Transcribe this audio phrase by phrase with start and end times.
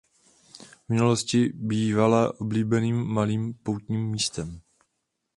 [0.85, 4.61] V minulosti bývala oblíbeným malým poutním místem.